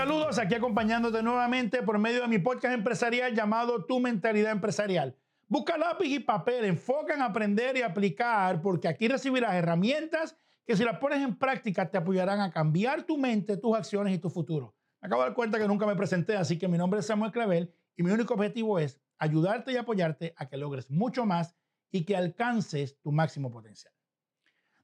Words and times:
Saludos 0.00 0.38
aquí 0.38 0.54
acompañándote 0.54 1.22
nuevamente 1.22 1.82
por 1.82 1.98
medio 1.98 2.22
de 2.22 2.28
mi 2.28 2.38
podcast 2.38 2.72
empresarial 2.72 3.34
llamado 3.34 3.84
Tu 3.84 4.00
Mentalidad 4.00 4.50
Empresarial. 4.50 5.14
Busca 5.46 5.76
lápiz 5.76 6.08
y 6.08 6.20
papel, 6.20 6.64
enfoca 6.64 7.12
en 7.12 7.20
aprender 7.20 7.76
y 7.76 7.82
aplicar 7.82 8.62
porque 8.62 8.88
aquí 8.88 9.08
recibirás 9.08 9.52
herramientas 9.52 10.38
que 10.66 10.74
si 10.74 10.84
las 10.84 10.98
pones 11.00 11.20
en 11.20 11.36
práctica 11.36 11.90
te 11.90 11.98
apoyarán 11.98 12.40
a 12.40 12.50
cambiar 12.50 13.02
tu 13.02 13.18
mente, 13.18 13.58
tus 13.58 13.76
acciones 13.76 14.14
y 14.14 14.18
tu 14.18 14.30
futuro. 14.30 14.74
Me 15.02 15.08
acabo 15.08 15.20
de 15.20 15.28
dar 15.28 15.34
cuenta 15.36 15.58
que 15.58 15.68
nunca 15.68 15.84
me 15.84 15.96
presenté, 15.96 16.34
así 16.34 16.56
que 16.56 16.66
mi 16.66 16.78
nombre 16.78 17.00
es 17.00 17.06
Samuel 17.06 17.30
Clavel 17.30 17.70
y 17.94 18.02
mi 18.02 18.10
único 18.10 18.32
objetivo 18.32 18.78
es 18.78 18.98
ayudarte 19.18 19.72
y 19.72 19.76
apoyarte 19.76 20.32
a 20.38 20.48
que 20.48 20.56
logres 20.56 20.90
mucho 20.90 21.26
más 21.26 21.54
y 21.90 22.06
que 22.06 22.16
alcances 22.16 22.98
tu 23.02 23.12
máximo 23.12 23.50
potencial. 23.50 23.92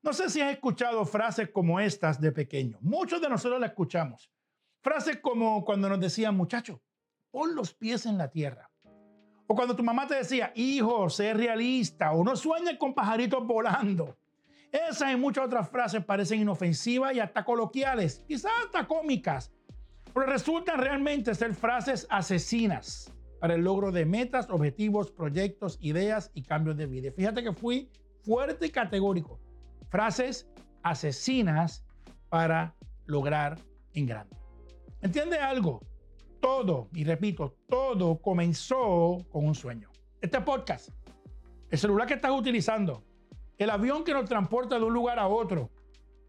No 0.02 0.12
sé 0.12 0.28
si 0.28 0.42
has 0.42 0.52
escuchado 0.52 1.06
frases 1.06 1.48
como 1.48 1.80
estas 1.80 2.20
de 2.20 2.32
pequeño. 2.32 2.76
Muchos 2.82 3.22
de 3.22 3.30
nosotros 3.30 3.58
las 3.58 3.70
escuchamos. 3.70 4.30
Frases 4.86 5.18
como 5.20 5.64
cuando 5.64 5.88
nos 5.88 5.98
decían, 5.98 6.36
muchacho, 6.36 6.80
pon 7.32 7.56
los 7.56 7.74
pies 7.74 8.06
en 8.06 8.16
la 8.16 8.30
tierra. 8.30 8.70
O 9.48 9.56
cuando 9.56 9.74
tu 9.74 9.82
mamá 9.82 10.06
te 10.06 10.14
decía, 10.14 10.52
hijo, 10.54 11.10
sé 11.10 11.34
realista 11.34 12.12
o 12.12 12.22
no 12.22 12.36
sueñes 12.36 12.78
con 12.78 12.94
pajaritos 12.94 13.44
volando. 13.44 14.16
Esas 14.70 15.12
y 15.12 15.16
muchas 15.16 15.46
otras 15.46 15.68
frases 15.68 16.04
parecen 16.04 16.42
inofensivas 16.42 17.16
y 17.16 17.18
hasta 17.18 17.44
coloquiales, 17.44 18.22
quizás 18.28 18.52
hasta 18.64 18.86
cómicas, 18.86 19.52
pero 20.14 20.26
resultan 20.26 20.78
realmente 20.78 21.34
ser 21.34 21.52
frases 21.52 22.06
asesinas 22.08 23.12
para 23.40 23.54
el 23.54 23.62
logro 23.62 23.90
de 23.90 24.06
metas, 24.06 24.48
objetivos, 24.50 25.10
proyectos, 25.10 25.78
ideas 25.80 26.30
y 26.32 26.42
cambios 26.42 26.76
de 26.76 26.86
vida. 26.86 27.10
Fíjate 27.10 27.42
que 27.42 27.52
fui 27.52 27.90
fuerte 28.22 28.66
y 28.66 28.70
categórico. 28.70 29.40
Frases 29.88 30.48
asesinas 30.84 31.84
para 32.28 32.76
lograr 33.06 33.58
en 33.92 34.06
grande. 34.06 34.45
¿Entiende 35.00 35.38
algo? 35.38 35.80
Todo, 36.40 36.88
y 36.94 37.04
repito, 37.04 37.56
todo 37.68 38.18
comenzó 38.18 39.18
con 39.30 39.46
un 39.46 39.54
sueño. 39.54 39.90
Este 40.20 40.40
podcast, 40.40 40.90
el 41.70 41.78
celular 41.78 42.06
que 42.06 42.14
estás 42.14 42.32
utilizando, 42.32 43.04
el 43.58 43.70
avión 43.70 44.04
que 44.04 44.12
nos 44.12 44.28
transporta 44.28 44.78
de 44.78 44.84
un 44.84 44.94
lugar 44.94 45.18
a 45.18 45.28
otro, 45.28 45.70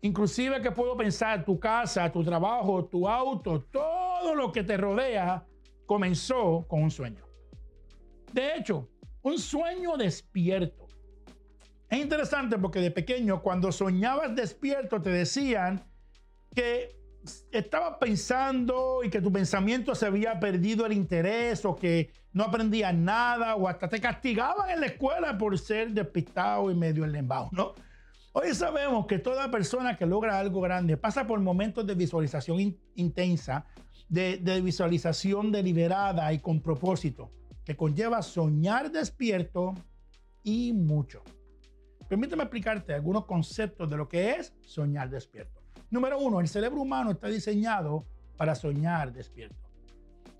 inclusive 0.01 0.61
que 0.61 0.71
puedo 0.71 0.97
pensar 0.97 1.45
tu 1.45 1.59
casa, 1.59 2.11
tu 2.11 2.23
trabajo, 2.23 2.85
tu 2.85 3.07
auto, 3.07 3.61
todo 3.71 4.35
lo 4.35 4.51
que 4.51 4.63
te 4.63 4.75
rodea, 4.75 5.45
comenzó 5.85 6.65
con 6.67 6.83
un 6.83 6.91
sueño. 6.91 7.25
De 8.33 8.55
hecho, 8.55 8.89
un 9.21 9.39
sueño 9.39 9.95
despierto. 9.97 10.87
Es 11.89 11.99
interesante 11.99 12.57
porque 12.57 12.79
de 12.79 12.91
pequeño, 12.91 13.41
cuando 13.41 13.71
soñabas 13.71 14.35
despierto, 14.35 15.01
te 15.01 15.09
decían 15.09 15.89
que 16.53 16.97
estabas 17.51 17.97
pensando 17.99 19.03
y 19.03 19.09
que 19.09 19.21
tu 19.21 19.31
pensamiento 19.31 19.95
se 19.95 20.05
había 20.05 20.39
perdido 20.39 20.85
el 20.85 20.93
interés 20.93 21.65
o 21.65 21.75
que 21.75 22.11
no 22.33 22.43
aprendías 22.43 22.93
nada 22.93 23.55
o 23.55 23.67
hasta 23.67 23.87
te 23.87 23.99
castigaban 23.99 24.69
en 24.69 24.81
la 24.81 24.87
escuela 24.87 25.37
por 25.37 25.57
ser 25.57 25.91
despistado 25.91 26.69
y 26.71 26.75
medio 26.75 27.03
enlembado, 27.05 27.49
¿no? 27.51 27.73
Hoy 28.33 28.53
sabemos 28.53 29.07
que 29.07 29.17
toda 29.17 29.49
persona 29.49 29.97
que 29.97 30.05
logra 30.05 30.37
algo 30.37 30.61
grande 30.61 30.95
pasa 30.95 31.25
por 31.25 31.39
momentos 31.39 31.87
de 31.87 31.95
visualización 31.95 32.77
intensa, 32.95 33.65
de, 34.09 34.37
de 34.37 34.61
visualización 34.61 35.51
deliberada 35.51 36.31
y 36.31 36.39
con 36.39 36.61
propósito, 36.61 37.31
que 37.65 37.75
conlleva 37.75 38.21
soñar 38.21 38.91
despierto 38.91 39.73
y 40.43 40.71
mucho. 40.71 41.23
Permíteme 42.07 42.43
explicarte 42.43 42.93
algunos 42.93 43.25
conceptos 43.25 43.89
de 43.89 43.97
lo 43.97 44.07
que 44.07 44.31
es 44.31 44.53
soñar 44.61 45.09
despierto. 45.09 45.56
Número 45.89 46.19
uno, 46.19 46.39
el 46.39 46.47
cerebro 46.47 46.81
humano 46.81 47.11
está 47.11 47.27
diseñado 47.27 48.05
para 48.35 48.55
soñar 48.55 49.13
despierto. 49.13 49.55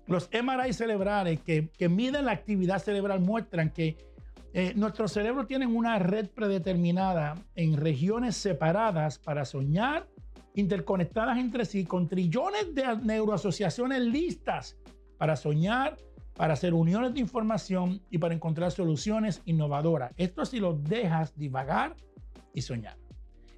Los 0.06 0.30
MRI 0.32 0.72
cerebrales 0.72 1.40
que, 1.40 1.88
miden 1.88 2.24
la 2.24 2.32
actividad 2.32 2.78
cerebral 2.78 3.20
muestran 3.20 3.70
que 3.70 3.96
eh, 4.54 4.72
nuestro 4.74 5.06
cerebro 5.08 5.46
tiene 5.46 5.66
una 5.66 5.98
red 5.98 6.28
predeterminada 6.28 7.34
en 7.54 7.76
regiones 7.76 8.36
separadas 8.36 9.18
para 9.18 9.44
soñar, 9.44 10.08
interconectadas 10.54 11.38
entre 11.38 11.66
sí, 11.66 11.84
con 11.84 12.08
trillones 12.08 12.74
de 12.74 12.96
neuroasociaciones 13.02 14.00
listas 14.00 14.78
para 15.18 15.36
soñar, 15.36 15.98
para 16.34 16.54
hacer 16.54 16.72
uniones 16.72 17.12
de 17.12 17.20
información 17.20 18.00
y 18.10 18.18
para 18.18 18.34
encontrar 18.34 18.70
soluciones 18.70 19.42
innovadoras. 19.44 20.12
Esto 20.16 20.46
si 20.46 20.58
lo 20.58 20.72
dejas 20.72 21.36
divagar 21.36 21.94
y 22.54 22.62
soñar. 22.62 22.96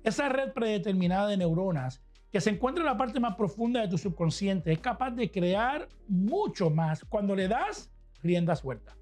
Esa 0.02 0.28
red 0.28 0.52
predeterminada 0.52 1.28
de 1.28 1.36
neuronas 1.36 2.02
que 2.32 2.40
se 2.40 2.50
encuentra 2.50 2.82
en 2.82 2.86
la 2.86 2.96
parte 2.96 3.20
más 3.20 3.34
profunda 3.34 3.80
de 3.80 3.88
tu 3.88 3.98
subconsciente 3.98 4.72
es 4.72 4.78
capaz 4.78 5.10
de 5.10 5.30
crear 5.30 5.88
mucho 6.08 6.70
más 6.70 7.04
cuando 7.04 7.34
le 7.34 7.48
das 7.48 7.90
rienda 8.22 8.56
suelta. 8.56 8.96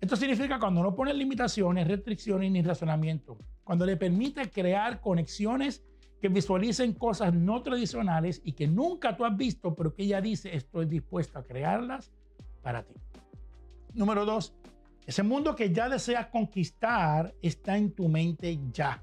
Esto 0.00 0.14
significa 0.14 0.60
cuando 0.60 0.82
no 0.82 0.94
pones 0.94 1.16
limitaciones, 1.16 1.88
restricciones 1.88 2.52
ni 2.52 2.62
razonamiento, 2.62 3.36
cuando 3.64 3.84
le 3.84 3.96
permite 3.96 4.48
crear 4.50 5.00
conexiones 5.00 5.82
que 6.20 6.28
visualicen 6.28 6.92
cosas 6.92 7.34
no 7.34 7.62
tradicionales 7.62 8.40
y 8.44 8.52
que 8.52 8.66
nunca 8.66 9.16
tú 9.16 9.24
has 9.24 9.36
visto, 9.36 9.74
pero 9.74 9.94
que 9.94 10.04
ella 10.04 10.20
dice 10.20 10.54
estoy 10.54 10.86
dispuesto 10.86 11.38
a 11.38 11.44
crearlas 11.44 12.12
para 12.62 12.82
ti. 12.84 12.94
Número 13.94 14.24
dos, 14.24 14.54
ese 15.06 15.22
mundo 15.22 15.56
que 15.56 15.72
ya 15.72 15.88
deseas 15.88 16.26
conquistar 16.26 17.34
está 17.40 17.76
en 17.76 17.92
tu 17.92 18.08
mente 18.08 18.58
ya. 18.72 19.02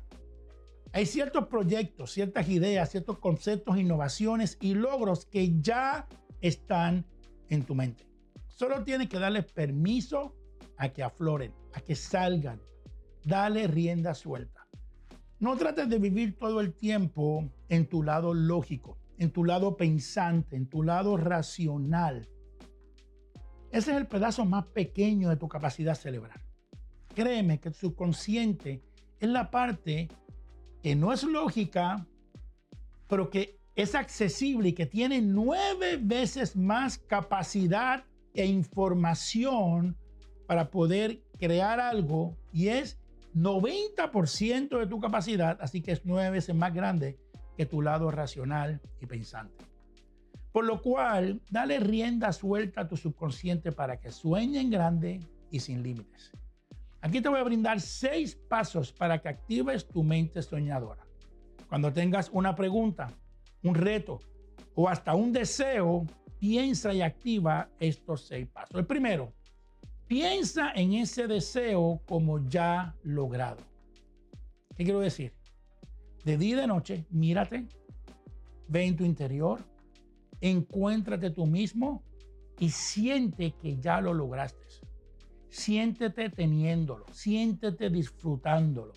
Hay 0.96 1.06
ciertos 1.06 1.48
proyectos, 1.48 2.14
ciertas 2.14 2.48
ideas, 2.48 2.90
ciertos 2.90 3.20
conceptos, 3.20 3.78
innovaciones 3.78 4.58
y 4.62 4.76
logros 4.76 5.26
que 5.26 5.60
ya 5.60 6.08
están 6.40 7.06
en 7.50 7.66
tu 7.66 7.76
mente. 7.76 8.08
Solo 8.48 8.82
tienes 8.86 9.10
que 9.10 9.20
darles 9.20 9.44
permiso 9.44 10.38
a 10.78 10.88
que 10.88 11.04
afloren, 11.04 11.52
a 11.74 11.82
que 11.82 11.96
salgan. 11.96 12.62
Dale 13.26 13.68
rienda 13.68 14.14
suelta. 14.14 14.70
No 15.38 15.58
trates 15.58 15.90
de 15.90 16.00
vivir 16.00 16.38
todo 16.38 16.62
el 16.62 16.74
tiempo 16.74 17.44
en 17.68 17.90
tu 17.90 18.02
lado 18.02 18.34
lógico, 18.34 18.98
en 19.18 19.32
tu 19.32 19.44
lado 19.44 19.76
pensante, 19.76 20.56
en 20.56 20.70
tu 20.70 20.82
lado 20.82 21.18
racional. 21.18 22.30
Ese 23.70 23.92
es 23.92 23.98
el 23.98 24.08
pedazo 24.08 24.46
más 24.46 24.66
pequeño 24.68 25.28
de 25.28 25.36
tu 25.36 25.50
capacidad 25.50 25.96
cerebral. 25.96 26.40
Créeme 27.14 27.60
que 27.60 27.72
tu 27.72 27.80
subconsciente 27.80 28.82
es 29.20 29.28
la 29.28 29.52
parte 29.52 30.08
que 30.86 30.96
no 30.96 31.12
es 31.12 31.24
lógica, 31.24 32.06
pero 33.08 33.32
que 33.32 33.60
es 33.74 33.96
accesible 33.96 34.70
y 34.70 34.74
que 34.74 34.86
tiene 34.86 35.20
nueve 35.20 35.98
veces 36.00 36.56
más 36.56 37.00
capacidad 37.00 38.04
e 38.36 38.46
información 38.46 39.98
para 40.46 40.70
poder 40.70 41.24
crear 41.40 41.80
algo 41.80 42.38
y 42.54 42.68
es 42.68 43.00
90% 43.34 44.78
de 44.78 44.86
tu 44.86 45.00
capacidad, 45.00 45.58
así 45.60 45.82
que 45.82 45.94
es 45.94 46.06
nueve 46.06 46.30
veces 46.30 46.54
más 46.54 46.72
grande 46.72 47.18
que 47.58 47.66
tu 47.66 47.82
lado 47.82 48.12
racional 48.12 48.80
y 49.02 49.08
pensante. 49.08 49.66
Por 50.52 50.66
lo 50.66 50.84
cual, 50.84 51.42
dale 51.50 51.80
rienda 51.80 52.32
suelta 52.32 52.82
a 52.82 52.88
tu 52.88 52.96
subconsciente 52.96 53.72
para 53.72 54.00
que 54.00 54.12
sueñe 54.12 54.62
en 54.62 54.70
grande 54.70 55.20
y 55.50 55.62
sin 55.62 55.82
límites. 55.82 56.32
Aquí 57.06 57.22
te 57.22 57.30
voy 57.30 57.40
a 57.40 57.44
brindar 57.44 57.80
seis 57.80 58.36
pasos 58.50 58.92
para 58.92 59.22
que 59.22 59.30
actives 59.30 59.88
tu 59.88 60.02
mente 60.02 60.42
soñadora. 60.42 61.06
Cuando 61.70 61.94
tengas 61.94 62.32
una 62.34 62.56
pregunta, 62.56 63.14
un 63.62 63.76
reto 63.76 64.20
o 64.74 64.90
hasta 64.90 65.14
un 65.14 65.32
deseo, 65.32 66.08
piensa 66.40 66.92
y 66.96 67.04
activa 67.04 67.70
estos 67.80 68.26
seis 68.26 68.48
pasos. 68.48 68.76
El 68.76 68.88
primero, 68.88 69.32
piensa 70.08 70.72
en 70.74 70.94
ese 70.94 71.28
deseo 71.28 72.02
como 72.08 72.44
ya 72.50 72.96
logrado. 73.04 73.62
¿Qué 74.76 74.84
quiero 74.84 75.00
decir? 75.00 75.32
De 76.24 76.40
día 76.40 76.56
y 76.56 76.60
de 76.62 76.66
noche, 76.66 77.06
mírate, 77.12 77.68
ve 78.68 78.84
en 78.84 78.96
tu 78.96 79.06
interior, 79.06 79.60
encuéntrate 80.42 81.30
tú 81.30 81.46
mismo 81.46 82.02
y 82.58 82.72
siente 82.72 83.52
que 83.62 83.78
ya 83.78 84.02
lo 84.02 84.12
lograste. 84.12 84.66
Siéntete 85.56 86.30
teniéndolo, 86.30 87.06
siéntete 87.14 87.90
disfrutándolo. 87.90 88.92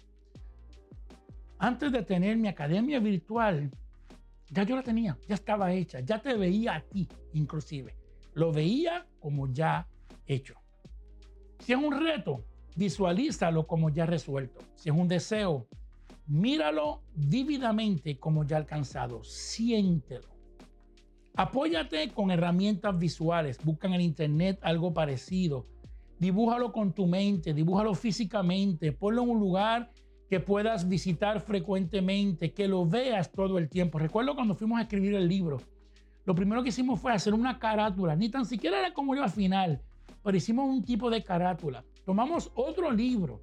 Antes 1.57 1.93
de 1.93 2.03
tener 2.03 2.37
mi 2.37 2.49
academia 2.49 2.99
virtual, 2.99 3.71
ya 4.51 4.65
yo 4.65 4.75
la 4.75 4.83
tenía, 4.83 5.17
ya 5.29 5.37
estaba 5.37 5.73
hecha, 5.73 6.01
ya 6.01 6.21
te 6.21 6.35
veía 6.35 6.75
a 6.75 6.81
ti 6.81 7.07
inclusive. 7.33 7.95
Lo 8.35 8.53
veía 8.53 9.07
como 9.21 9.47
ya 9.53 9.87
hecho. 10.27 10.57
Si 11.61 11.73
es 11.75 11.79
un 11.79 11.93
reto, 11.93 12.45
visualízalo 12.75 13.65
como 13.65 13.91
ya 13.91 14.05
resuelto. 14.05 14.61
Si 14.75 14.89
es 14.89 14.95
un 14.97 15.07
deseo, 15.07 15.69
míralo 16.27 17.05
vívidamente 17.15 18.19
como 18.19 18.45
ya 18.45 18.57
alcanzado. 18.57 19.23
Siéntelo. 19.23 20.27
Apóyate 21.37 22.09
con 22.13 22.33
herramientas 22.33 22.99
visuales. 22.99 23.59
Busca 23.63 23.87
en 23.87 24.01
internet 24.01 24.59
algo 24.63 24.93
parecido 24.93 25.78
dibújalo 26.19 26.73
con 26.73 26.93
tu 26.93 27.07
mente, 27.07 27.55
dibújalo 27.55 27.95
físicamente, 27.95 28.93
ponlo 28.93 29.23
en 29.23 29.31
un 29.31 29.41
lugar 29.41 29.91
que 30.29 30.41
puedas 30.41 30.89
visitar 30.89 31.41
frecuentemente, 31.41 32.53
que 32.53 32.69
lo 32.69 32.87
veas 32.87 33.33
todo 33.33 33.59
el 33.59 33.69
tiempo. 33.69 33.99
Recuerdo 33.99 34.35
cuando 34.35 34.55
fuimos 34.55 34.79
a 34.79 34.83
escribir 34.83 35.15
el 35.15 35.27
libro, 35.27 35.59
lo 36.25 36.35
primero 36.35 36.63
que 36.63 36.69
hicimos 36.69 37.01
fue 37.01 37.13
hacer 37.13 37.33
una 37.33 37.59
carátula. 37.59 38.15
Ni 38.15 38.29
tan 38.29 38.45
siquiera 38.45 38.79
era 38.79 38.93
como 38.93 39.15
iba 39.15 39.25
al 39.25 39.31
final, 39.31 39.81
pero 40.23 40.37
hicimos 40.37 40.69
un 40.69 40.85
tipo 40.85 41.09
de 41.09 41.25
carátula. 41.25 41.83
Tomamos 42.05 42.51
otro 42.55 42.91
libro, 42.91 43.41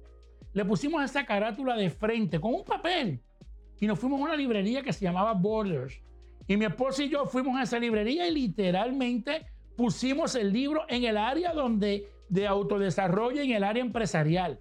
le 0.52 0.64
pusimos 0.64 1.02
esa 1.02 1.26
carátula 1.26 1.76
de 1.76 1.90
frente 1.90 2.38
con 2.38 2.54
un 2.54 2.64
papel 2.64 3.20
y 3.80 3.86
nos 3.86 3.98
fuimos 3.98 4.20
a 4.20 4.24
una 4.24 4.36
librería 4.36 4.82
que 4.82 4.92
se 4.92 5.04
llamaba 5.04 5.32
Borders. 5.34 6.00
Y 6.46 6.56
mi 6.56 6.64
esposa 6.64 7.02
y 7.02 7.08
yo 7.08 7.26
fuimos 7.26 7.58
a 7.58 7.64
esa 7.64 7.78
librería 7.78 8.28
y 8.28 8.34
literalmente 8.34 9.46
pusimos 9.76 10.36
el 10.36 10.52
libro 10.52 10.84
en 10.88 11.04
el 11.04 11.16
área 11.16 11.52
donde 11.52 12.08
de 12.28 12.46
autodesarrollo, 12.46 13.42
en 13.42 13.52
el 13.52 13.64
área 13.64 13.82
empresarial. 13.82 14.60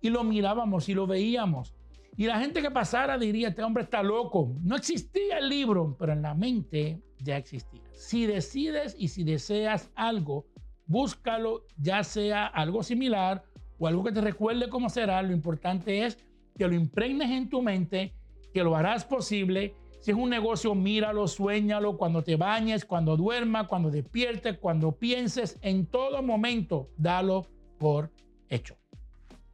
Y 0.00 0.10
lo 0.10 0.24
mirábamos 0.24 0.88
y 0.88 0.94
lo 0.94 1.06
veíamos. 1.06 1.74
Y 2.16 2.26
la 2.26 2.38
gente 2.38 2.60
que 2.60 2.70
pasara 2.70 3.16
diría, 3.16 3.48
este 3.48 3.62
hombre 3.62 3.84
está 3.84 4.02
loco. 4.02 4.54
No 4.62 4.76
existía 4.76 5.38
el 5.38 5.48
libro, 5.48 5.96
pero 5.98 6.12
en 6.12 6.22
la 6.22 6.34
mente 6.34 7.00
ya 7.18 7.36
existía. 7.36 7.80
Si 7.92 8.26
decides 8.26 8.94
y 8.98 9.08
si 9.08 9.24
deseas 9.24 9.90
algo, 9.94 10.46
búscalo, 10.86 11.64
ya 11.78 12.04
sea 12.04 12.46
algo 12.46 12.82
similar 12.82 13.44
o 13.78 13.86
algo 13.86 14.04
que 14.04 14.12
te 14.12 14.20
recuerde 14.20 14.68
cómo 14.68 14.90
será. 14.90 15.22
Lo 15.22 15.32
importante 15.32 16.04
es 16.04 16.18
que 16.58 16.66
lo 16.68 16.74
impregnes 16.74 17.30
en 17.30 17.48
tu 17.48 17.62
mente, 17.62 18.12
que 18.52 18.62
lo 18.62 18.76
harás 18.76 19.04
posible. 19.04 19.74
Si 20.02 20.10
es 20.10 20.16
un 20.16 20.30
negocio, 20.30 20.74
míralo, 20.74 21.28
sueñalo 21.28 21.96
cuando 21.96 22.24
te 22.24 22.34
bañes, 22.34 22.84
cuando 22.84 23.16
duermas, 23.16 23.68
cuando 23.68 23.88
despiertes, 23.88 24.58
cuando 24.58 24.90
pienses, 24.90 25.60
en 25.62 25.86
todo 25.86 26.20
momento, 26.24 26.90
dalo 26.96 27.46
por 27.78 28.10
hecho. 28.48 28.76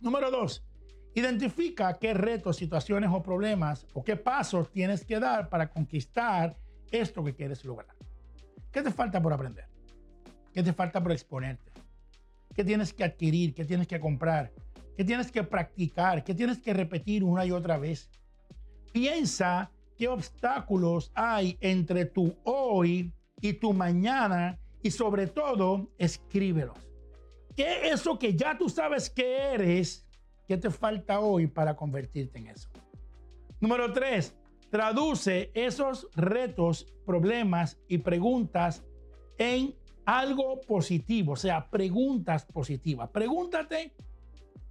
Número 0.00 0.30
dos, 0.30 0.64
identifica 1.14 1.98
qué 1.98 2.14
retos, 2.14 2.56
situaciones 2.56 3.10
o 3.12 3.22
problemas 3.22 3.86
o 3.92 4.02
qué 4.02 4.16
pasos 4.16 4.70
tienes 4.70 5.04
que 5.04 5.20
dar 5.20 5.50
para 5.50 5.68
conquistar 5.68 6.56
esto 6.90 7.22
que 7.22 7.34
quieres 7.34 7.62
lograr. 7.66 7.94
¿Qué 8.72 8.80
te 8.80 8.90
falta 8.90 9.20
por 9.20 9.34
aprender? 9.34 9.66
¿Qué 10.54 10.62
te 10.62 10.72
falta 10.72 11.02
por 11.02 11.12
exponerte? 11.12 11.72
¿Qué 12.54 12.64
tienes 12.64 12.94
que 12.94 13.04
adquirir? 13.04 13.52
¿Qué 13.52 13.66
tienes 13.66 13.86
que 13.86 14.00
comprar? 14.00 14.50
¿Qué 14.96 15.04
tienes 15.04 15.30
que 15.30 15.42
practicar? 15.42 16.24
¿Qué 16.24 16.34
tienes 16.34 16.58
que 16.58 16.72
repetir 16.72 17.22
una 17.22 17.44
y 17.44 17.50
otra 17.50 17.76
vez? 17.76 18.08
Piensa 18.94 19.70
qué 19.98 20.08
obstáculos 20.08 21.10
hay 21.14 21.58
entre 21.60 22.06
tu 22.06 22.34
hoy 22.44 23.12
y 23.40 23.52
tu 23.54 23.72
mañana 23.72 24.58
y 24.82 24.90
sobre 24.90 25.26
todo 25.26 25.88
escríbelos. 25.98 26.78
¿Qué 27.56 27.88
es 27.88 28.00
eso 28.00 28.18
que 28.18 28.36
ya 28.36 28.56
tú 28.56 28.68
sabes 28.68 29.10
que 29.10 29.52
eres? 29.52 30.06
¿Qué 30.46 30.56
te 30.56 30.70
falta 30.70 31.18
hoy 31.18 31.48
para 31.48 31.74
convertirte 31.74 32.38
en 32.38 32.46
eso? 32.46 32.68
Número 33.60 33.92
tres, 33.92 34.36
traduce 34.70 35.50
esos 35.52 36.08
retos, 36.14 36.86
problemas 37.04 37.76
y 37.88 37.98
preguntas 37.98 38.84
en 39.36 39.74
algo 40.04 40.60
positivo, 40.60 41.32
o 41.32 41.36
sea, 41.36 41.68
preguntas 41.68 42.46
positivas. 42.46 43.10
Pregúntate 43.10 43.92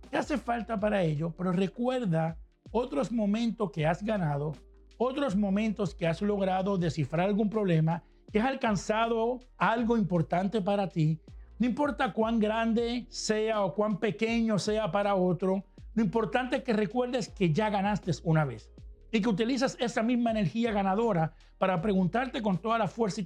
qué 0.09 0.17
hace 0.17 0.37
falta 0.37 0.79
para 0.79 1.03
ello, 1.03 1.33
pero 1.37 1.51
recuerda 1.51 2.37
otros 2.71 3.11
momentos 3.11 3.71
que 3.71 3.85
has 3.85 4.01
ganado, 4.01 4.53
otros 4.97 5.35
momentos 5.35 5.93
que 5.95 6.07
has 6.07 6.21
logrado 6.21 6.77
descifrar 6.77 7.27
algún 7.27 7.49
problema, 7.49 8.03
que 8.31 8.39
has 8.39 8.47
alcanzado 8.47 9.39
algo 9.57 9.97
importante 9.97 10.61
para 10.61 10.89
ti. 10.89 11.19
No 11.59 11.65
importa 11.65 12.13
cuán 12.13 12.39
grande 12.39 13.05
sea 13.09 13.63
o 13.63 13.73
cuán 13.73 13.99
pequeño 13.99 14.59
sea 14.59 14.91
para 14.91 15.15
otro, 15.15 15.63
lo 15.93 16.03
importante 16.03 16.57
es 16.57 16.63
que 16.63 16.73
recuerdes 16.73 17.29
que 17.29 17.51
ya 17.51 17.69
ganaste 17.69 18.11
una 18.23 18.45
vez 18.45 18.71
y 19.11 19.21
que 19.21 19.29
utilizas 19.29 19.77
esa 19.79 20.03
misma 20.03 20.31
energía 20.31 20.71
ganadora 20.71 21.33
para 21.57 21.81
preguntarte 21.81 22.41
con 22.41 22.57
toda 22.57 22.77
la 22.77 22.87
fuerza 22.87 23.21
y 23.21 23.25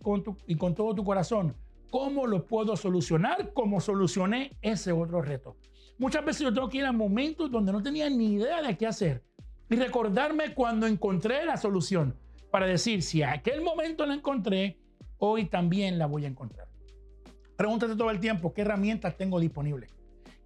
con, 0.56 0.76
todo 0.76 0.96
tu 0.96 1.04
corazón, 1.04 1.56
¿Cómo 1.90 2.26
lo 2.26 2.48
puedo 2.48 2.78
solucionar? 2.78 3.52
Como 3.52 3.82
solucioné 3.82 4.56
ese 4.62 4.94
otro 4.94 5.22
reto. 5.22 5.58
Muchas 5.98 6.24
veces 6.24 6.44
yo 6.44 6.54
tengo 6.54 6.70
que 6.70 6.78
ir 6.78 6.86
a 6.86 6.94
momentos 6.94 7.52
donde 7.52 7.74
no 7.74 7.84
tenía 7.84 8.10
ni 8.10 8.36
idea 8.36 8.62
de 8.62 8.78
qué 8.78 8.88
hacer 8.88 9.26
y 9.72 9.78
recordarme 9.78 10.54
cuando 10.54 10.86
encontré 10.86 11.46
la 11.46 11.56
solución 11.56 12.14
para 12.52 12.66
decir, 12.66 13.02
si 13.02 13.24
a 13.24 13.32
aquel 13.32 13.62
momento 13.62 14.06
la 14.06 14.14
encontré, 14.14 14.78
hoy 15.18 15.46
también 15.46 15.98
la 15.98 16.08
voy 16.08 16.26
a 16.26 16.28
encontrar. 16.28 16.68
Pregúntate 17.56 17.96
todo 17.96 18.12
el 18.12 18.20
tiempo 18.20 18.54
qué 18.54 18.64
herramientas 18.64 19.16
tengo 19.16 19.40
disponibles, 19.40 19.96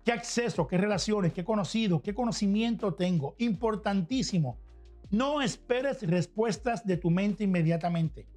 qué 0.04 0.12
acceso, 0.12 0.68
qué 0.68 0.78
relaciones, 0.78 1.34
qué 1.34 1.44
conocido, 1.44 2.04
qué 2.04 2.14
conocimiento 2.14 2.94
tengo. 2.94 3.34
Importantísimo. 3.40 4.60
No 5.10 5.42
esperes 5.42 6.04
respuestas 6.04 6.86
de 6.86 6.98
tu 6.98 7.10
mente 7.10 7.46
inmediatamente. 7.46 8.28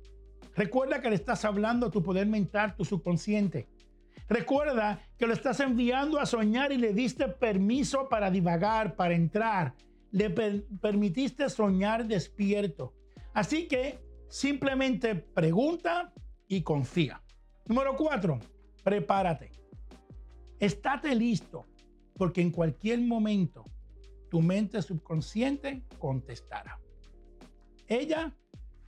Recuerda 0.56 1.02
que 1.02 1.10
le 1.10 1.16
estás 1.16 1.44
hablando 1.44 1.88
a 1.88 1.90
tu 1.90 2.02
poder 2.02 2.26
mental, 2.26 2.74
tu 2.76 2.86
subconsciente. 2.86 3.68
Recuerda 4.26 5.02
que 5.18 5.26
lo 5.26 5.34
estás 5.34 5.60
enviando 5.60 6.18
a 6.18 6.24
soñar 6.24 6.72
y 6.72 6.78
le 6.78 6.94
diste 6.94 7.28
permiso 7.28 8.08
para 8.08 8.30
divagar, 8.30 8.96
para 8.96 9.14
entrar. 9.14 9.74
Le 10.10 10.30
permitiste 10.30 11.48
soñar 11.48 12.06
despierto. 12.06 12.94
Así 13.34 13.68
que 13.68 13.98
simplemente 14.28 15.14
pregunta 15.14 16.12
y 16.48 16.62
confía. 16.62 17.22
Número 17.66 17.96
cuatro, 17.96 18.38
prepárate. 18.82 19.52
Estate 20.58 21.14
listo, 21.14 21.66
porque 22.16 22.40
en 22.40 22.50
cualquier 22.50 23.00
momento 23.00 23.64
tu 24.30 24.40
mente 24.40 24.82
subconsciente 24.82 25.84
contestará. 25.98 26.78
Ella 27.86 28.34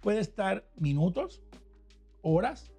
puede 0.01 0.21
estar 0.21 0.67
minutos, 0.77 1.43
horas 2.23 2.73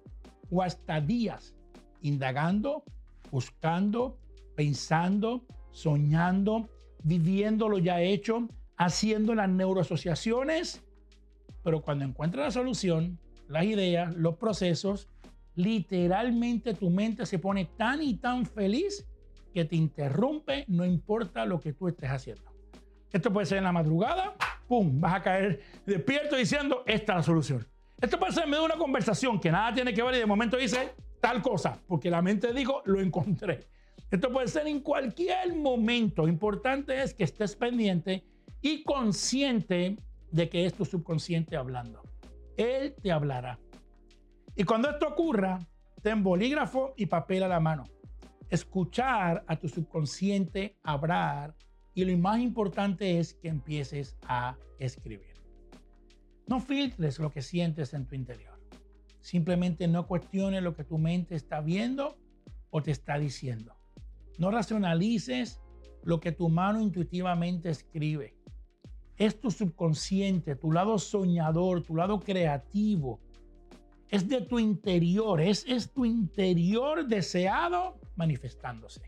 o 0.50 0.62
hasta 0.62 1.00
días 1.00 1.54
indagando, 2.02 2.84
buscando, 3.30 4.18
pensando, 4.54 5.46
soñando, 5.70 6.68
viviendo 7.04 7.68
lo 7.68 7.78
ya 7.78 8.00
hecho, 8.00 8.48
haciendo 8.76 9.34
las 9.34 9.48
neuroasociaciones, 9.48 10.82
pero 11.62 11.82
cuando 11.82 12.04
encuentra 12.04 12.44
la 12.44 12.50
solución, 12.50 13.18
las 13.48 13.64
ideas, 13.64 14.14
los 14.16 14.36
procesos, 14.36 15.08
literalmente 15.54 16.74
tu 16.74 16.90
mente 16.90 17.26
se 17.26 17.38
pone 17.38 17.66
tan 17.76 18.02
y 18.02 18.14
tan 18.14 18.46
feliz 18.46 19.06
que 19.52 19.64
te 19.64 19.76
interrumpe, 19.76 20.64
no 20.68 20.84
importa 20.84 21.44
lo 21.44 21.60
que 21.60 21.72
tú 21.72 21.88
estés 21.88 22.10
haciendo. 22.10 22.50
Esto 23.12 23.32
puede 23.32 23.46
ser 23.46 23.58
en 23.58 23.64
la 23.64 23.72
madrugada, 23.72 24.34
¡pum! 24.66 24.98
Vas 24.98 25.14
a 25.16 25.22
caer 25.22 25.60
despierto 25.84 26.36
diciendo, 26.36 26.82
esta 26.86 27.12
es 27.12 27.16
la 27.18 27.22
solución. 27.22 27.66
Esto 28.00 28.18
puede 28.18 28.32
ser 28.32 28.44
en 28.44 28.50
medio 28.50 28.62
de 28.62 28.66
una 28.66 28.78
conversación 28.78 29.38
que 29.38 29.52
nada 29.52 29.74
tiene 29.74 29.92
que 29.92 30.02
ver 30.02 30.14
y 30.14 30.18
de 30.18 30.26
momento 30.26 30.56
dice 30.56 30.94
tal 31.20 31.42
cosa, 31.42 31.78
porque 31.86 32.10
la 32.10 32.22
mente 32.22 32.52
dijo, 32.52 32.82
lo 32.86 33.00
encontré. 33.00 33.68
Esto 34.12 34.30
puede 34.30 34.48
ser 34.48 34.66
en 34.66 34.80
cualquier 34.80 35.56
momento. 35.56 36.28
Importante 36.28 37.02
es 37.02 37.14
que 37.14 37.24
estés 37.24 37.56
pendiente 37.56 38.22
y 38.60 38.84
consciente 38.84 39.96
de 40.30 40.50
que 40.50 40.66
es 40.66 40.74
tu 40.74 40.84
subconsciente 40.84 41.56
hablando. 41.56 42.02
Él 42.58 42.94
te 43.02 43.10
hablará. 43.10 43.58
Y 44.54 44.64
cuando 44.64 44.90
esto 44.90 45.08
ocurra, 45.08 45.58
ten 46.02 46.22
bolígrafo 46.22 46.92
y 46.98 47.06
papel 47.06 47.42
a 47.44 47.48
la 47.48 47.58
mano. 47.58 47.84
Escuchar 48.50 49.44
a 49.46 49.56
tu 49.56 49.66
subconsciente 49.66 50.76
hablar 50.82 51.56
y 51.94 52.04
lo 52.04 52.16
más 52.18 52.38
importante 52.40 53.18
es 53.18 53.32
que 53.32 53.48
empieces 53.48 54.18
a 54.24 54.58
escribir. 54.78 55.40
No 56.46 56.60
filtres 56.60 57.18
lo 57.18 57.30
que 57.30 57.40
sientes 57.40 57.94
en 57.94 58.04
tu 58.04 58.14
interior. 58.14 58.60
Simplemente 59.22 59.88
no 59.88 60.06
cuestiones 60.06 60.62
lo 60.62 60.76
que 60.76 60.84
tu 60.84 60.98
mente 60.98 61.34
está 61.34 61.62
viendo 61.62 62.18
o 62.68 62.82
te 62.82 62.90
está 62.90 63.18
diciendo. 63.18 63.74
No 64.38 64.50
racionalices 64.50 65.60
lo 66.04 66.20
que 66.20 66.32
tu 66.32 66.48
mano 66.48 66.80
intuitivamente 66.80 67.70
escribe. 67.70 68.34
Es 69.16 69.40
tu 69.40 69.50
subconsciente, 69.50 70.56
tu 70.56 70.72
lado 70.72 70.98
soñador, 70.98 71.82
tu 71.82 71.94
lado 71.94 72.20
creativo. 72.20 73.20
Es 74.08 74.28
de 74.28 74.40
tu 74.42 74.58
interior, 74.58 75.40
es, 75.40 75.64
es 75.66 75.92
tu 75.92 76.04
interior 76.04 77.06
deseado 77.06 77.98
manifestándose. 78.16 79.02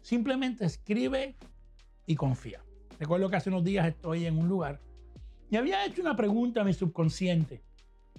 Simplemente 0.00 0.64
escribe 0.64 1.36
y 2.06 2.14
confía. 2.14 2.64
Recuerdo 2.98 3.28
que 3.28 3.36
hace 3.36 3.50
unos 3.50 3.64
días 3.64 3.86
estoy 3.86 4.26
en 4.26 4.38
un 4.38 4.48
lugar 4.48 4.80
y 5.50 5.56
había 5.56 5.84
hecho 5.84 6.00
una 6.00 6.16
pregunta 6.16 6.62
a 6.62 6.64
mi 6.64 6.72
subconsciente. 6.72 7.62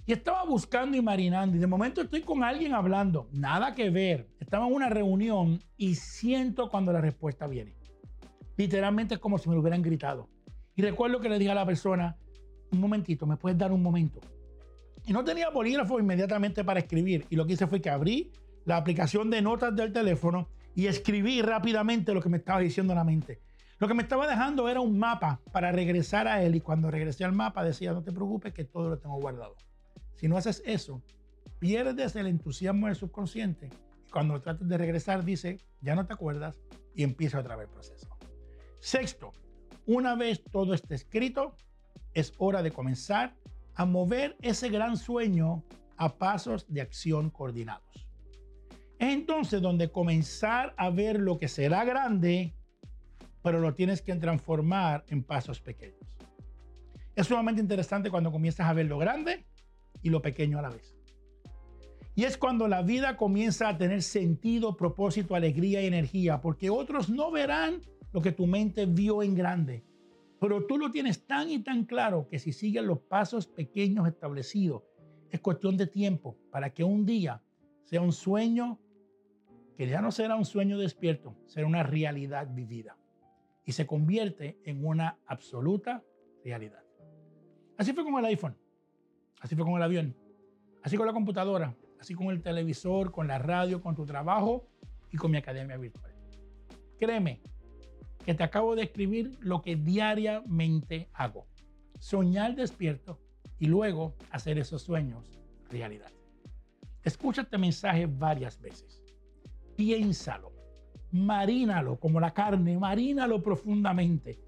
Y 0.06 0.12
estaba 0.12 0.44
buscando 0.44 0.96
y 0.96 1.02
marinando. 1.02 1.56
Y 1.56 1.60
de 1.60 1.66
momento 1.66 2.02
estoy 2.02 2.22
con 2.22 2.44
alguien 2.44 2.74
hablando. 2.74 3.28
Nada 3.32 3.74
que 3.74 3.90
ver. 3.90 4.28
Estaba 4.38 4.66
en 4.66 4.74
una 4.74 4.88
reunión 4.88 5.62
y 5.76 5.94
siento 5.94 6.68
cuando 6.68 6.92
la 6.92 7.00
respuesta 7.00 7.46
viene. 7.46 7.74
Literalmente 8.56 9.14
es 9.14 9.20
como 9.20 9.38
si 9.38 9.48
me 9.48 9.54
lo 9.54 9.60
hubieran 9.60 9.82
gritado. 9.82 10.28
Y 10.76 10.82
recuerdo 10.82 11.20
que 11.20 11.28
le 11.28 11.38
dije 11.38 11.50
a 11.50 11.54
la 11.54 11.66
persona, 11.66 12.16
un 12.72 12.80
momentito, 12.80 13.26
¿me 13.26 13.36
puedes 13.36 13.56
dar 13.56 13.72
un 13.72 13.82
momento? 13.82 14.20
Y 15.06 15.12
no 15.12 15.24
tenía 15.24 15.50
bolígrafo 15.50 15.98
inmediatamente 15.98 16.64
para 16.64 16.80
escribir. 16.80 17.26
Y 17.30 17.36
lo 17.36 17.46
que 17.46 17.54
hice 17.54 17.66
fue 17.66 17.80
que 17.80 17.90
abrí 17.90 18.32
la 18.64 18.76
aplicación 18.76 19.30
de 19.30 19.42
notas 19.42 19.74
del 19.74 19.92
teléfono 19.92 20.48
y 20.74 20.86
escribí 20.86 21.42
rápidamente 21.42 22.12
lo 22.14 22.20
que 22.20 22.28
me 22.28 22.38
estaba 22.38 22.60
diciendo 22.60 22.94
la 22.94 23.04
mente. 23.04 23.40
Lo 23.78 23.88
que 23.88 23.94
me 23.94 24.02
estaba 24.02 24.26
dejando 24.26 24.68
era 24.68 24.80
un 24.80 24.98
mapa 24.98 25.40
para 25.52 25.72
regresar 25.72 26.26
a 26.26 26.42
él 26.42 26.54
y 26.54 26.60
cuando 26.60 26.90
regresé 26.90 27.24
al 27.24 27.32
mapa 27.32 27.62
decía, 27.64 27.92
no 27.92 28.02
te 28.02 28.12
preocupes 28.12 28.52
que 28.52 28.64
todo 28.64 28.88
lo 28.88 28.98
tengo 28.98 29.20
guardado. 29.20 29.56
Si 30.24 30.28
no 30.28 30.38
haces 30.38 30.62
eso, 30.64 31.02
pierdes 31.58 32.16
el 32.16 32.26
entusiasmo 32.26 32.86
del 32.86 32.96
subconsciente. 32.96 33.68
Y 34.08 34.10
cuando 34.10 34.40
tratas 34.40 34.66
de 34.66 34.78
regresar, 34.78 35.22
dice, 35.22 35.58
ya 35.82 35.94
no 35.94 36.06
te 36.06 36.14
acuerdas 36.14 36.62
y 36.94 37.02
empieza 37.02 37.40
otra 37.40 37.56
vez 37.56 37.68
el 37.68 37.74
proceso. 37.74 38.08
Sexto, 38.80 39.32
una 39.84 40.14
vez 40.14 40.42
todo 40.50 40.72
esté 40.72 40.94
escrito, 40.94 41.54
es 42.14 42.32
hora 42.38 42.62
de 42.62 42.70
comenzar 42.70 43.36
a 43.74 43.84
mover 43.84 44.34
ese 44.40 44.70
gran 44.70 44.96
sueño 44.96 45.62
a 45.98 46.16
pasos 46.16 46.64
de 46.72 46.80
acción 46.80 47.28
coordinados. 47.28 48.08
Es 48.98 49.12
entonces 49.12 49.60
donde 49.60 49.90
comenzar 49.90 50.72
a 50.78 50.88
ver 50.88 51.20
lo 51.20 51.36
que 51.36 51.48
será 51.48 51.84
grande, 51.84 52.54
pero 53.42 53.60
lo 53.60 53.74
tienes 53.74 54.00
que 54.00 54.14
transformar 54.14 55.04
en 55.08 55.22
pasos 55.22 55.60
pequeños. 55.60 56.00
Es 57.14 57.26
sumamente 57.26 57.60
interesante 57.60 58.10
cuando 58.10 58.32
comienzas 58.32 58.66
a 58.66 58.72
ver 58.72 58.86
lo 58.86 58.96
grande 58.96 59.44
y 60.04 60.10
lo 60.10 60.22
pequeño 60.22 60.60
a 60.60 60.62
la 60.62 60.68
vez. 60.68 60.94
Y 62.14 62.24
es 62.24 62.38
cuando 62.38 62.68
la 62.68 62.82
vida 62.82 63.16
comienza 63.16 63.68
a 63.68 63.76
tener 63.76 64.02
sentido, 64.02 64.76
propósito, 64.76 65.34
alegría 65.34 65.82
y 65.82 65.86
energía, 65.86 66.40
porque 66.40 66.70
otros 66.70 67.08
no 67.08 67.32
verán 67.32 67.80
lo 68.12 68.22
que 68.22 68.30
tu 68.30 68.46
mente 68.46 68.86
vio 68.86 69.24
en 69.24 69.34
grande. 69.34 69.84
Pero 70.40 70.66
tú 70.66 70.78
lo 70.78 70.92
tienes 70.92 71.26
tan 71.26 71.50
y 71.50 71.58
tan 71.60 71.84
claro 71.86 72.28
que 72.28 72.38
si 72.38 72.52
sigues 72.52 72.84
los 72.84 73.00
pasos 73.00 73.48
pequeños 73.48 74.06
establecidos, 74.06 74.84
es 75.30 75.40
cuestión 75.40 75.76
de 75.76 75.88
tiempo 75.88 76.38
para 76.52 76.72
que 76.72 76.84
un 76.84 77.04
día 77.04 77.42
sea 77.82 78.00
un 78.00 78.12
sueño 78.12 78.78
que 79.76 79.88
ya 79.88 80.00
no 80.00 80.12
será 80.12 80.36
un 80.36 80.44
sueño 80.44 80.78
despierto, 80.78 81.34
será 81.46 81.66
una 81.66 81.82
realidad 81.82 82.48
vivida 82.54 82.96
y 83.64 83.72
se 83.72 83.86
convierte 83.86 84.60
en 84.64 84.86
una 84.86 85.18
absoluta 85.26 86.04
realidad. 86.44 86.84
Así 87.76 87.92
fue 87.92 88.04
con 88.04 88.16
el 88.18 88.26
iPhone, 88.26 88.56
así 89.44 89.54
fue 89.54 89.66
con 89.66 89.74
el 89.74 89.82
avión, 89.82 90.16
así 90.82 90.96
con 90.96 91.06
la 91.06 91.12
computadora, 91.12 91.76
así 92.00 92.14
con 92.14 92.28
el 92.28 92.40
televisor, 92.40 93.12
con 93.12 93.28
la 93.28 93.38
radio, 93.38 93.82
con 93.82 93.94
tu 93.94 94.06
trabajo 94.06 94.66
y 95.12 95.18
con 95.18 95.30
mi 95.30 95.36
academia 95.36 95.76
virtual. 95.76 96.14
Créeme 96.98 97.42
que 98.24 98.32
te 98.32 98.42
acabo 98.42 98.74
de 98.74 98.84
escribir 98.84 99.36
lo 99.40 99.60
que 99.60 99.76
diariamente 99.76 101.10
hago. 101.12 101.46
Soñar 101.98 102.56
despierto 102.56 103.20
y 103.58 103.66
luego 103.66 104.14
hacer 104.30 104.56
esos 104.56 104.80
sueños 104.80 105.30
realidad. 105.70 106.10
Escucha 107.02 107.42
este 107.42 107.58
mensaje 107.58 108.06
varias 108.06 108.58
veces. 108.58 109.02
Piénsalo, 109.76 110.52
marínalo 111.12 112.00
como 112.00 112.18
la 112.18 112.32
carne, 112.32 112.78
marínalo 112.78 113.42
profundamente. 113.42 114.40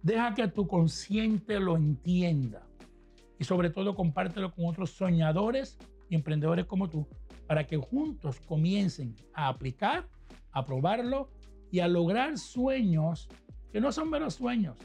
Deja 0.00 0.32
que 0.32 0.46
tu 0.46 0.68
consciente 0.68 1.58
lo 1.58 1.74
entienda 1.76 2.64
y 3.44 3.46
sobre 3.46 3.68
todo 3.68 3.94
compártelo 3.94 4.54
con 4.54 4.64
otros 4.64 4.92
soñadores 4.92 5.76
y 6.08 6.14
emprendedores 6.14 6.64
como 6.64 6.88
tú 6.88 7.06
para 7.46 7.66
que 7.66 7.76
juntos 7.76 8.40
comiencen 8.40 9.14
a 9.34 9.48
aplicar, 9.48 10.08
a 10.50 10.64
probarlo 10.64 11.28
y 11.70 11.80
a 11.80 11.88
lograr 11.88 12.38
sueños 12.38 13.28
que 13.70 13.82
no 13.82 13.92
son 13.92 14.08
meros 14.08 14.32
sueños, 14.32 14.78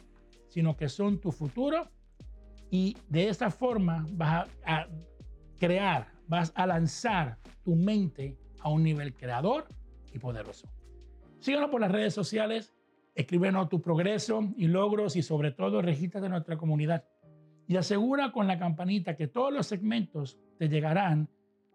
sino 0.50 0.76
que 0.76 0.90
son 0.90 1.22
tu 1.22 1.32
futuro 1.32 1.88
y 2.70 2.98
de 3.08 3.30
esta 3.30 3.50
forma 3.50 4.06
vas 4.12 4.50
a, 4.66 4.88
crear, 5.58 6.12
vas 6.28 6.52
a 6.54 6.68
lanzar 6.68 7.38
tu 7.64 7.78
mente 7.78 8.38
a 8.60 8.68
un 8.68 8.84
nivel 8.84 9.14
creador 9.14 9.70
y 10.14 10.20
poderoso. 10.20 10.68
Síguenos 11.40 11.70
por 11.70 11.80
las 11.80 11.94
redes 11.94 12.14
sociales, 12.14 12.74
escríbenos 13.16 13.70
tu 13.70 13.82
progreso 13.82 14.42
y 14.58 14.68
logros 14.68 15.16
y 15.16 15.22
sobre 15.22 15.52
todo 15.52 15.82
regístrate 15.82 16.26
en 16.26 16.34
nuestra 16.34 16.58
comunidad 16.58 17.06
y 17.70 17.78
asegura 17.78 18.32
con 18.32 18.48
la 18.48 18.58
campanita 18.58 19.16
que 19.16 19.28
todos 19.28 19.54
los 19.54 19.68
segmentos 19.68 20.40
te 20.58 20.68
llegarán 20.68 21.30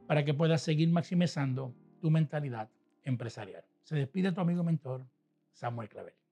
para 0.09 0.25
que 0.25 0.35
puedas 0.35 0.61
seguir 0.61 0.89
maximizando 0.91 1.73
tu 2.01 2.11
mentalidad 2.11 2.69
empresarial. 3.05 3.65
Se 3.85 3.95
despide 3.95 4.33
tu 4.33 4.41
amigo 4.41 4.65
mentor 4.65 5.07
Samuel 5.53 5.89
Clavel. 5.89 6.24